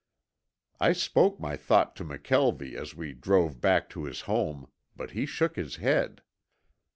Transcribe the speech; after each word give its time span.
I 0.79 0.93
spoke 0.93 1.39
my 1.39 1.55
thought 1.55 1.95
to 1.97 2.03
McKelvie 2.03 2.73
as 2.73 2.95
we 2.95 3.13
drove 3.13 3.61
back 3.61 3.87
to 3.91 4.05
his 4.05 4.21
home, 4.21 4.71
but 4.95 5.11
he 5.11 5.27
shook 5.27 5.55
his 5.57 5.75
head. 5.75 6.23